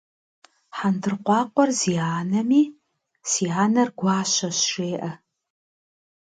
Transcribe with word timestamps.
Хьэндыркъуакъуэр 0.77 1.69
зи 1.79 1.93
анэми, 2.19 2.63
си 3.29 3.45
анэр 3.63 3.89
гуащэщ 3.99 4.57
жеӏэ. 4.71 5.11